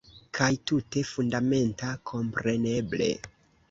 Kaj 0.37 0.47
tute 0.71 1.03
fundamenta, 1.11 1.93
kompreneble. 2.15 3.17